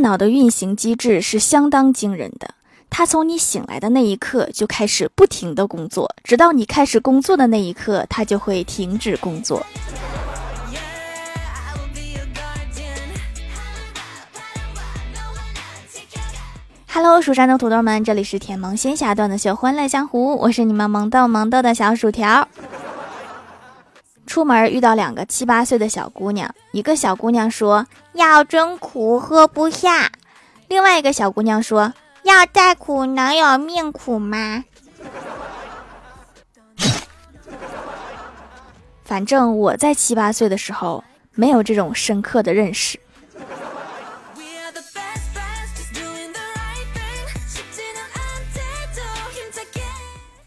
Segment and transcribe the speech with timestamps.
[0.00, 2.54] 脑的运行机制是相当惊人的。
[2.90, 9.64] 它从你醒来的那一刻就开始不停的工作，直到你开始工作的那一刻，它就会停止工作。
[16.92, 22.48] Hello，蜀山的土豆们，这里是甜萌仙侠段的秀欢乐江湖，我是你们萌豆萌豆的小薯条。
[24.26, 30.06] 出门遇到两个七八岁的小姑娘，一个小姑娘说药真苦，喝不下；
[30.68, 31.92] 另外一个小姑娘说
[32.22, 34.64] 药再苦，能有命苦吗？
[39.04, 41.02] 反正我在七八岁的时候
[41.34, 43.00] 没有这种深刻的认识。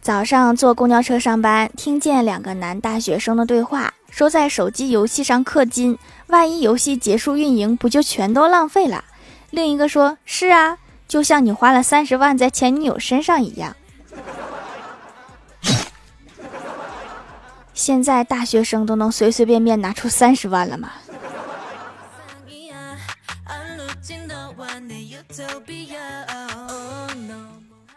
[0.03, 9.05] 早上坐公交车上班，听见两个男大学生的对话，说在手机游戏上氪金，万一游戏结束运营，不就全都浪费了？
[9.49, 13.73] 另一个说：“是啊，就像你花了三十万在前女友身上一样。”
[17.73, 20.91] 现在大学生都能随随便便拿出三十万了吗？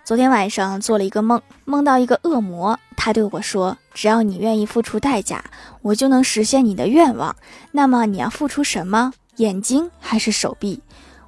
[0.07, 5.45] 昨天晚上做了一个梦，梦到一个恶魔，他对我说：“只要你愿意付出代价，
[5.83, 7.35] 我就能实现你的愿望。
[7.73, 9.13] 那么你要付出什么？
[9.39, 10.81] 眼睛还是手臂？”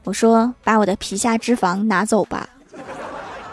[0.05, 2.49] 我说：“把我的皮下脂肪拿走吧。”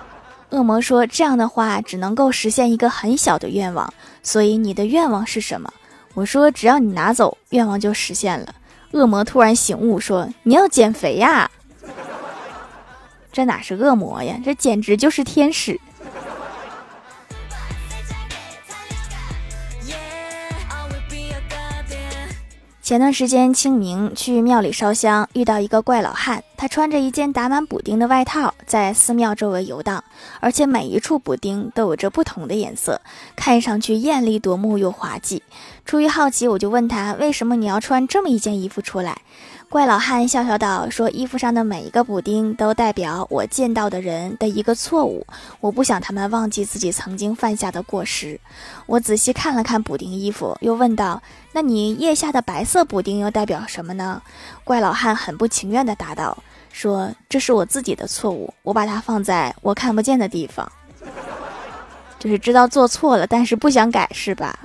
[0.52, 5.74] 恶魔说：“这样的话只能够实现一个很小的愿望，所以你的愿望是什么？”
[6.14, 8.54] 我说：“只要你拿走，愿望就实现了。”
[8.94, 11.50] 恶魔突然醒悟说：“你要减肥呀！”
[13.36, 14.40] 这哪是恶魔呀？
[14.46, 15.78] 这简直就是天使！
[22.82, 30.02] 前段时间清明去庙里烧香，遇到一个怪老汉，他穿着一件打满补丁的外套，在寺庙周围游荡，
[30.40, 33.02] 而且每一处补丁都有着不同的颜色，
[33.36, 35.44] 看上去艳丽夺目又滑稽。
[35.84, 39.18] 出于好奇，我就问他：为什么你要穿这么一件衣服出来？
[39.76, 45.28] 怪老汉笑笑道：“说衣服上的每一个补丁都代表我见到的人的一个错误，
[45.60, 48.40] 我不想他们忘记自己曾经犯下的过失。”
[48.88, 51.22] 我仔细看了看补丁衣服，又问道
[51.52, 54.22] ：“那你腋下的白色补丁又代表什么呢？”
[54.64, 56.38] 怪老汉很不情愿地答道
[56.72, 60.72] ：“说这是我自己的错误，我把它放在我看不见的地方，
[62.18, 64.58] 就是知道做错了，但是不想改，是吧？”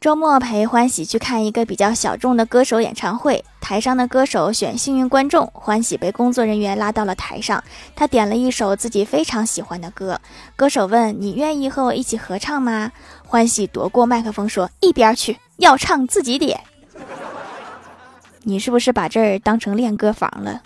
[0.00, 7.64] 周末陪欢喜去看一个比较小众的歌手演唱会，台上的歌手选幸运观众，欢喜被工作人员拉到了台上。
[7.96, 10.20] 他点了一首自己非常喜欢的歌，
[10.54, 12.92] 歌手问：“你愿意和我一起合唱吗？”
[13.26, 16.60] 欢喜夺过麦克风说：“一边去，要唱自己点。”
[18.44, 20.62] 你是不是把这儿当成练歌房了？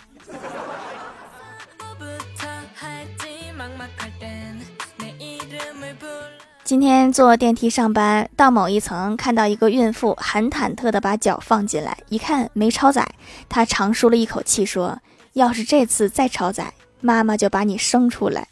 [6.73, 13.07] 今天坐电梯上班，到某一层，看到一个孕妇很忐忑的把脚放进来，一看没超载，
[13.47, 14.99] 她长舒了一口气，说
[15.33, 18.47] ：“要是这次再超载，妈妈就把你生出来。”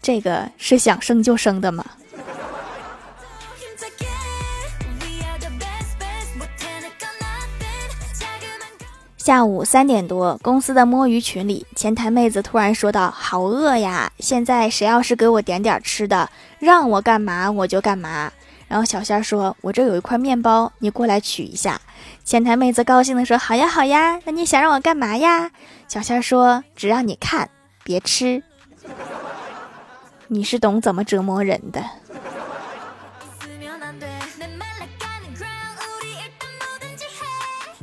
[0.00, 1.84] 这个是想生就生的吗？
[9.24, 14.12] 下午三点多，公司的摸鱼群里，前台妹子突然说道：“好饿呀！
[14.18, 18.30] 现在谁要是给我点点吃的，让我干嘛我就干嘛。”
[18.68, 21.80] 然后小仙儿说：“我这有一块面包，你过来取一下。”
[22.22, 25.50] 前台妹子高兴地说：“好呀，好呀，那你想让我干嘛呀？”
[25.88, 27.48] 小仙儿说：“只让你看，
[27.82, 28.42] 别吃。
[30.28, 31.82] 你是懂怎么折磨人的。”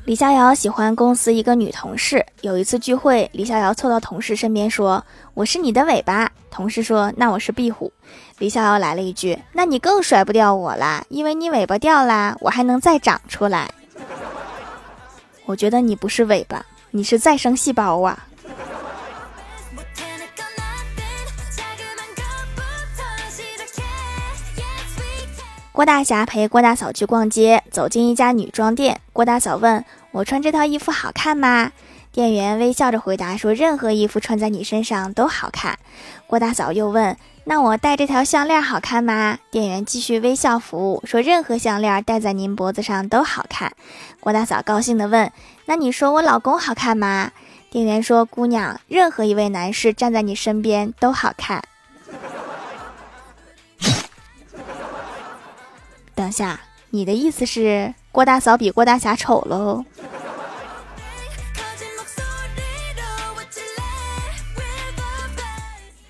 [0.03, 2.25] 李逍遥喜欢公司一个女同事。
[2.41, 7.93] 有一次聚会，李逍遥凑到同事身边说：“我是你的尾巴。”同事说：“那我是壁虎。”
[8.39, 13.69] 李逍遥来了一句：“那你更甩不掉我啦，因为你尾巴掉啦，我还能再长出来。”
[15.45, 18.27] 我觉得你不是尾巴，你是再生细胞啊！
[25.73, 28.99] 郭大侠陪郭大嫂去逛街，走进一家女装店。
[29.13, 31.71] 郭大嫂问我：“穿这套衣服好看吗？”
[32.11, 35.79] 店员微笑着回答说：“任何衣服穿在你身上都好看。”
[36.27, 37.15] 郭大嫂又问
[37.45, 43.71] ：“那我戴这条项链好看吗？”店员继续微笑服务说：“任何项链戴在您脖子上都好看。”
[44.19, 45.31] 郭大嫂高兴地问
[45.67, 47.31] ：“那你说我老公好看吗？”
[47.71, 51.63] 店员说：“姑娘，任何一位男士站在你身边都好看。”
[56.21, 56.59] 等下，
[56.91, 59.83] 你的意思是郭大嫂比郭大侠丑喽。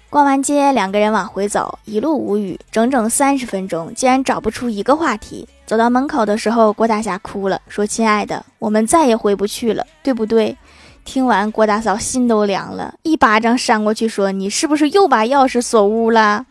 [0.10, 5.48] 逛完街，两个人往回走，一路无语，整整三十分钟，竟然找不出一个话题。
[5.66, 10.58] 走到门口的时候，郭大侠哭了，说：“亲爱的，我们再也回不去了，对不对？”
[11.06, 16.46] 听完，郭大嫂心都凉了，一巴掌扇过去，说：“你是不是又把钥匙锁屋了？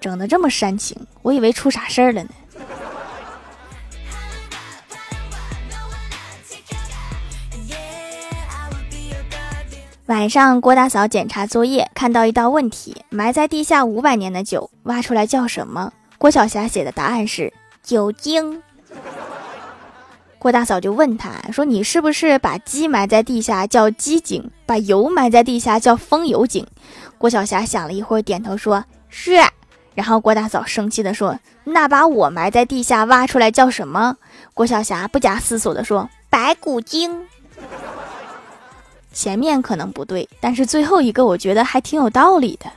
[0.00, 2.30] 整的这么煽情，我以为出啥事儿了呢。”
[10.06, 15.92] 晚上，郭大嫂检查作业，看到一道问题：埋在地下五百年的酒，挖出来叫什么？
[16.16, 17.52] 郭晓霞写的答案是
[17.82, 18.62] 酒精。
[20.38, 26.64] 郭大嫂就问他说：“你是不是把鸡埋在地下叫鸡精，把油埋在地下叫风油精？”
[27.18, 29.32] 郭晓霞想了一会儿，点头说：“是。”
[29.96, 34.16] 然后郭大嫂生气的说：“那把我埋在地下挖出来叫什么？”
[34.52, 37.26] 郭晓霞不假思索的说：“白骨精。”
[39.10, 42.70] 前面可能不对，但是最后一个我觉得还挺有道理的。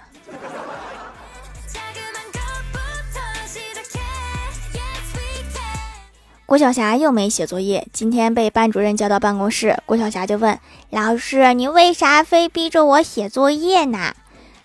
[6.46, 9.78] 郭晓霞又没写作业，今天被班主任叫到办公室。
[9.86, 10.58] 郭晓霞就问
[10.90, 14.16] 老师：“你为啥非逼着我写作业呢？”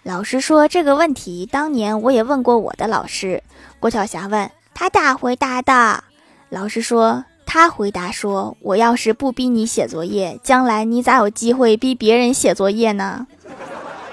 [0.05, 3.43] 老师说：“这个问题当年我也问过我的老师。”
[3.81, 6.05] 郭晓霞问他咋回答的？
[6.49, 7.25] 老师说。
[7.47, 13.29] 他回答说：“我要是不逼你写作业，将来你咋有机会逼别人写作业呢？”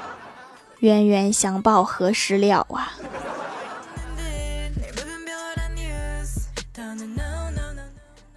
[0.80, 2.94] 冤冤相报何时了啊！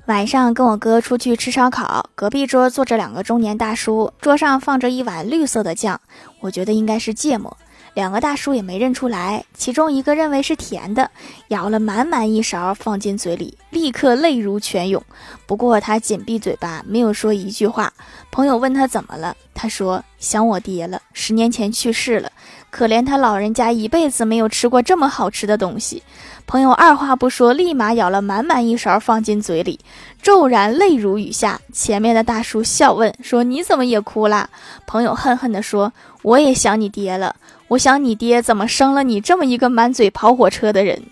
[0.07, 5.99] 晚上跟我哥出去吃烧烤，隔壁桌坐着两个中年大叔，桌上放着一碗绿色的酱，
[6.41, 7.57] 我觉得应该是芥末。
[7.95, 11.09] 两个大叔也没认出来，其中一个认为是甜的，
[11.49, 15.03] 舀了满满一勺放进嘴里，立刻泪如泉涌。
[15.47, 17.93] 不过他紧闭嘴巴，没有说一句话。
[18.33, 22.33] 朋友问他怎么了，他说想我爹了，十年前去世了，
[22.69, 26.03] 可怜他老人家一辈子没有吃过这么好吃的东西。
[26.47, 29.79] 朋友二话不说，立马舀了满满一勺放进嘴里，
[30.21, 31.61] 骤然泪如雨下。
[31.73, 34.51] 前面的大叔笑问说：“你怎么也哭了？”
[34.85, 35.93] 朋友恨恨地说
[36.23, 37.37] ：“我也想你爹了。”
[37.69, 41.03] 我想你爹怎么生了你这么一个满嘴跑火车的人？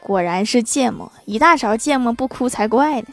[0.00, 3.08] 果然是芥末，一大勺芥末不哭才怪呢。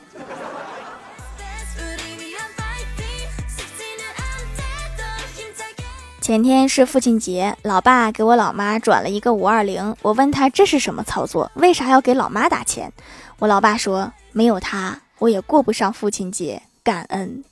[6.21, 12.93] 前天是父亲节，老爸给我老妈转了一个五二零，我问他这是什么操作，为啥要给老妈打钱？
[13.39, 17.43] 我老爸说没有他我也过不上父亲节，感恩。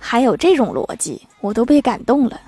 [0.00, 2.40] 还有这种逻辑，我都被感动了。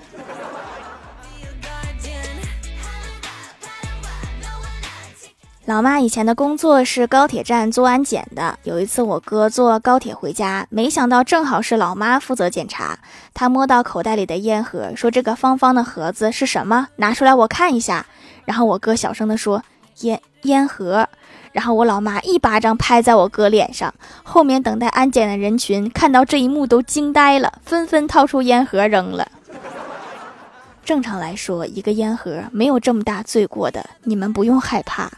[5.65, 8.59] 老妈以前的工作是高铁站做安检的。
[8.63, 12.99] 有一次，我哥坐高铁回家，没想到正好是老妈负责检查。
[13.33, 16.89] 他摸到口袋里的烟盒，说：“这个方方的盒子是什么？
[16.97, 18.05] 拿出来我看一下。”
[18.43, 19.63] 然后我哥小声的说
[20.03, 21.07] ：“烟烟盒。”
[21.53, 29.27] 然后我老妈一巴掌拍在我哥脸上，后面等待安检的人群看到这一幕都惊呆了，纷纷掏出烟盒扔了。
[30.83, 35.09] 正常来说，一个烟盒没有这么大罪过的，你们不用害怕。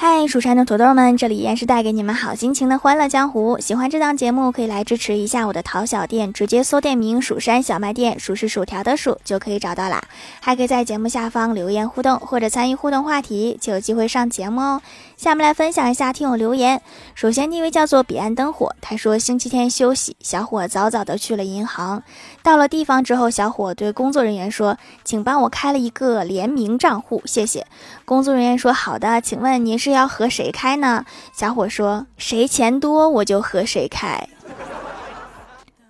[0.00, 3.58] 嗨，蜀山的土豆们，这里依然是带给你们好心情的欢乐江湖。
[3.58, 10.00] 喜欢这档节目，可以来支持一下我的淘小店，直接搜店名“蜀山小卖店”，数是薯条的数就可以找到啦。
[10.38, 14.82] 还可以在节目下方留言互动，或者参与互动话题，就有机会上节目哦。
[15.18, 16.80] 下面来分享一下听友留言。
[17.16, 22.04] 首先，第一位叫做彼岸灯火，他说星期天休息，小伙早早的去了银行。
[22.40, 27.66] 到了地方之后，小伙对工作人员说：“请帮我开了一个联名账户，谢谢。”
[28.06, 34.28] 工作人员说：“好的，请问您是要和谁开呢？”小伙说：“谁钱多我就和谁开。”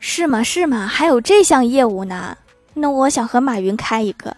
[0.01, 0.43] 是吗？
[0.43, 0.87] 是吗？
[0.87, 2.39] 还有这项业务呢？
[2.73, 4.35] 那我想和马云开一个。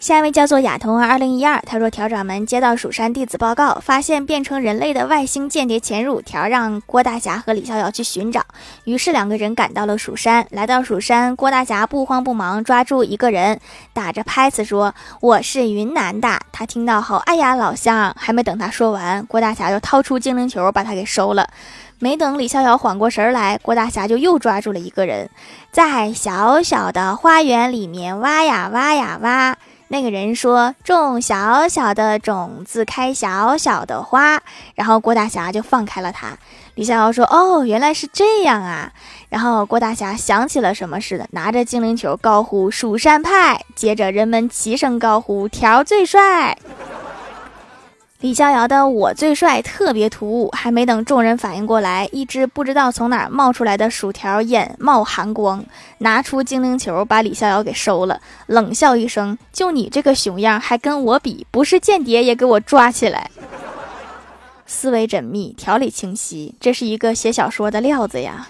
[0.00, 8.42] 下一位叫做亚童二零一二，他说：“条掌门接到蜀山弟子报告，发现变成人类的外星间谍潜入，条让郭大侠和李逍遥去寻找。
[8.84, 13.60] 于是两个人赶到了蜀山，来到蜀山，郭大侠不慌不忙抓住一个人，
[13.92, 18.16] 打着拍子说：‘我是云南的。’他听到后，哎呀，老乡！
[18.18, 21.46] 还没等他说完，郭大侠就掏出精灵球把他给收了。
[21.98, 25.28] 没等李逍遥缓过神来，郭大侠就又抓住了一个人，
[25.70, 29.58] 在小小的花园里面挖呀挖呀挖。”
[29.92, 34.40] 那个人说：“种小小的种子，开小小的花。”
[34.76, 36.38] 然后郭大侠就放开了他。
[36.76, 38.92] 李逍遥说：“哦，原来是这样啊！
[39.30, 46.56] 然后郭大侠想起了什么似的，拿着精灵球高呼“蜀山派”，接着人们齐声高呼“条最帅”。
[48.20, 55.64] 李逍遥的“我最帅”特别突兀，还没等众人反应过来，一只不知道从哪儿冒出来的薯条眼冒寒光，
[55.98, 61.46] 拿出精灵球把李逍遥给收了，冷笑一声：“就你这个熊样，还跟我比？
[61.50, 63.30] 不是间谍也给我抓起来！”
[64.66, 68.46] 思维缜密，条理清晰，这是一个写小说的料子呀。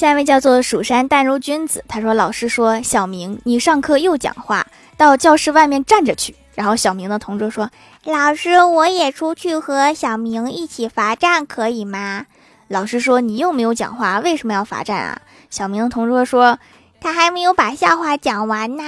[0.00, 4.66] 下一位叫做蜀山淡如君子，他说：“老师说，小明，你上课又讲话，
[4.96, 7.70] 到教室外面站着去。”然后小明的同桌说
[8.04, 12.24] ：“老师，我也出去和小明一起罚站，可以吗？”
[12.68, 16.58] 老师说：“你又没有讲话，为什么要罚站啊？”小明的同桌说
[16.98, 18.82] ：“他还没有把笑话讲完呢。”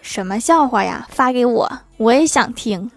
[0.00, 1.08] 什么笑话呀？
[1.10, 2.88] 发给我，我也想听。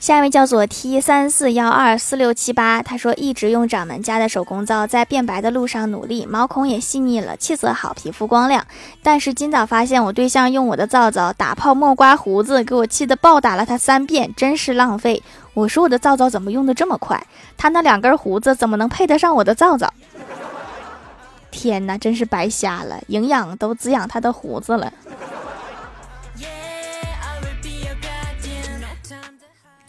[0.00, 8.66] 下一位叫做 T 三四幺二四六七八，他说一直用掌门家的手工皂，在变白的路上努力，毛孔也细腻了，气色好，皮肤光亮。
[9.02, 15.22] 但是今早发现我对象用我的皂皂打泡沫刮胡子，给我气得暴打了他三遍，真是浪费。
[15.52, 17.22] 我说我的皂皂怎么用的这么快？
[17.58, 19.92] 他那两根胡子怎么能配得上我的皂皂？
[21.50, 24.90] 天哪，真是白瞎了，营养都滋养他的胡子了。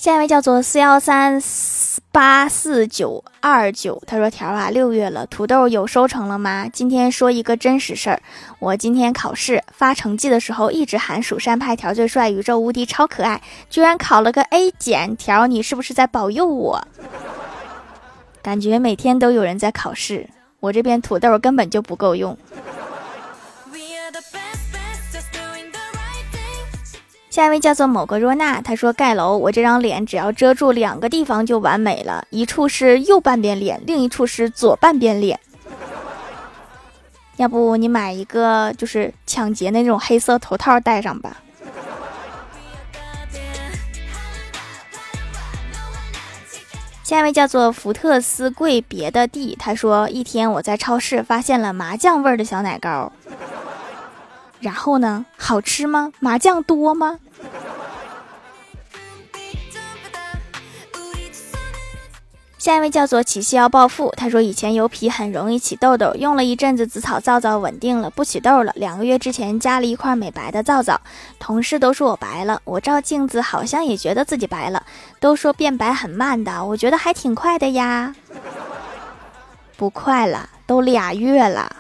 [0.02, 1.40] 下一位叫做四幺三
[2.12, 6.68] 八四九二九，他说：“条啊，六月了，土豆有收成了吗？
[6.68, 8.20] 今天说一个真实事儿，
[8.58, 13.40] 我今天考试发成绩的时候，一直喊蜀山派条最帅，宇宙无敌，超可爱，
[13.70, 15.16] 居然考了个 A 减。
[15.16, 16.82] 条，你是不是在保佑我？
[18.42, 20.28] 感觉每天都有人在考试，
[20.62, 22.36] 我这边土豆根本就不够用。”
[27.32, 35.40] 下一位叫做某个若娜，她说盖楼，我这张脸只要遮住两个地方就完美了，一处是右半边脸，另一处是左半边脸。
[37.38, 41.38] 要不你买一个就是抢劫那种黑色头套戴上吧。
[47.02, 53.14] 下一位叫做福特斯贵别的地，他说一天我在超市发现了麻酱味的小奶糕。
[54.62, 55.26] 然后呢？
[55.38, 56.14] 好吃吗？
[56.20, 57.18] 麻酱多吗？
[62.60, 68.72] 下一位叫做起夕要暴富，他说以前油皮很容易起痘痘，用了一阵子紫草皂皂稳定了，不起痘了。
[68.76, 71.02] 两个月之前加了一块美白的皂皂，
[71.40, 74.86] 同事都说我白了，我照镜子好像也觉得自己白了，
[75.20, 78.14] 都说变白很慢的，我觉得还挺快的呀。
[79.76, 81.78] 不快了，都俩月了。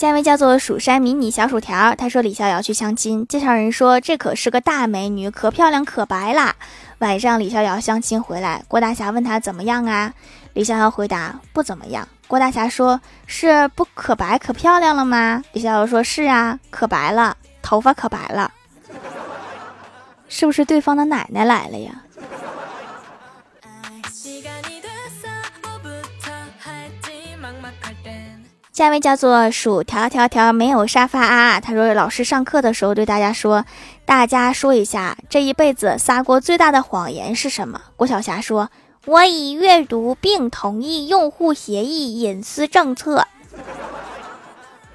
[0.00, 6.56] 下一位叫做蜀山迷你小薯条，他说李逍遥去相亲，介绍人说这可是个大美女，可漂亮可白啦。
[7.00, 10.14] 晚上李逍遥相亲回来，郭大侠问他怎么样啊？
[10.54, 12.08] 李逍遥回答不怎么样。
[12.28, 15.44] 郭大侠说是不可白可漂亮了吗？
[15.52, 18.50] 李逍遥说是啊，可白了，头发可白了，
[20.30, 21.92] 是不是对方的奶奶来了呀？
[28.80, 33.66] 下一位叫做薯条条条没有沙发啊，他说老师上课的时候对大家说，
[34.06, 37.78] 大家说一下这一辈子撒过最大的谎言是什么？
[37.96, 38.70] 郭晓霞说，
[39.04, 43.26] 我已阅读并同意用户协议隐私政策。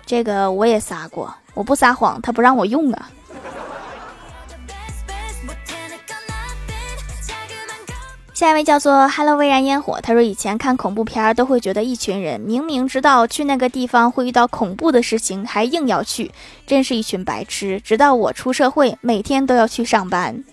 [0.04, 3.12] 这个我也撒过，我不撒谎，他不让我用啊。
[8.36, 16.30] 下一位叫做 Hello 微燃烟火，他说以前看恐怖片都会觉得一群人明明知道去那个地方会遇到恐怖的事情，还硬要去，
[16.68, 17.80] 真是一群白痴。
[17.80, 20.44] 直到我出社会，每天都要去上班，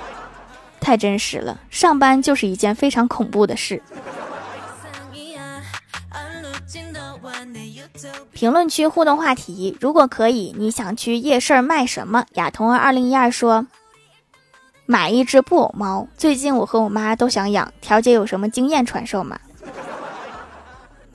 [0.80, 3.82] 太真实了，上班就是一件非常恐怖的事。
[8.32, 12.24] 评论区互动话题：如果可以，你想去夜市卖什么？
[12.36, 13.66] 亚童儿二零一二说。
[14.90, 17.72] 买一只布偶猫，最近我和我妈都想养。
[17.80, 19.38] 条姐有什么经验传授吗？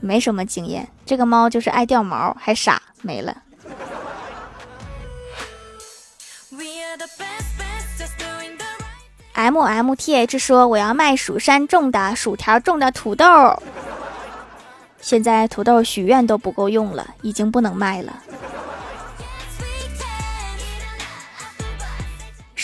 [0.00, 3.36] 没什么经验，这个猫就是爱掉毛，还傻，没了。
[9.34, 13.62] M M T H 说我要卖蜀山种的薯条种的土豆，
[15.02, 18.22] 现在土豆许愿都不够用了，已经不能卖了。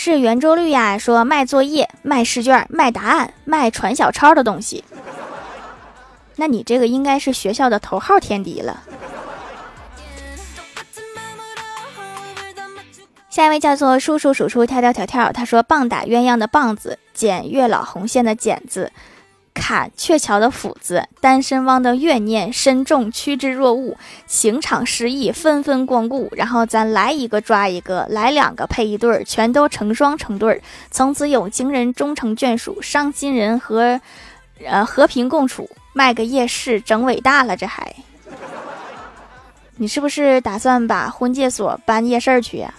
[0.05, 4.83] 是圆周率呀，说卖作业、卖试卷、卖答案、卖传小抄的东西。
[6.35, 8.83] 那你这个应该是学校的头号天敌了。
[13.29, 18.91] 下一位叫做叔叔叔叔跳跳跳跳，他说：“棒打鸳鸯的棒子，剪月老红线的剪子，
[19.53, 23.95] 砍鹊桥的斧子，单身汪的怨念深重趋之若鹜，
[24.25, 26.27] 情场失意纷纷光顾。
[26.35, 34.01] 然后咱来一个抓一个，来两个配一对儿，全都成双成对儿，从此有情人终成眷属，伤心人和
[34.65, 37.95] 呃和平共处，卖个夜市整伟大了，这还。
[39.77, 42.73] ”你是不是打算把婚介所搬夜市去呀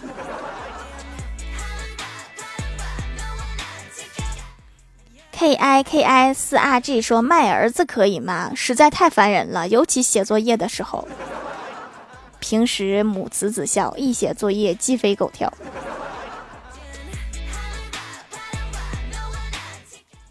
[5.37, 8.53] ？K I K I 四 R G 说卖儿子可以吗？
[8.55, 11.05] 实在太烦人了，尤其写作业的时候。
[12.39, 15.51] 平时母慈子孝，一写作业鸡飞狗跳。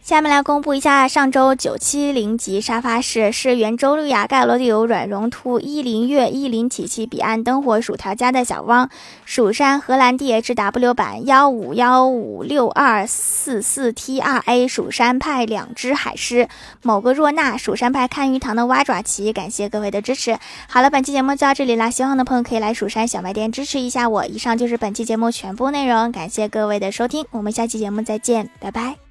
[0.04, 8.90] 下面来公布一下上周九七零级沙发是是圆周率呀盖罗蒂欧软绒兔伊林月伊林琪琪彼岸灯火薯条家的小汪
[9.24, 16.50] 蜀山荷兰 D H W 版幺五幺五六二四四 T R A 蜀山派两只海狮
[16.82, 20.36] 某个若娜蜀山派看鱼塘的蛙爪旗感谢各位的支持。
[20.68, 24.26] 好了，本期节目就到这里啦，喜欢的朋友可以来蜀山小卖店支持一下我。
[24.26, 29.03] 以上就是本期节目全部内容，感谢各位的收听，我们下期节目再见，拜拜。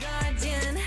[0.00, 0.80] Guardian.